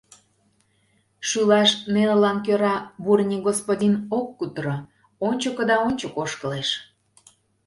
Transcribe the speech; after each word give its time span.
Шӱлаш 1.27 1.69
нелылан 1.93 2.37
кӧра 2.45 2.75
Бурни 3.03 3.37
господин 3.47 3.93
ок 4.19 4.27
кутыро, 4.37 4.77
ончыко 5.27 5.63
да 5.69 5.75
ончыко 5.87 6.17
ошкылеш. 6.25 6.69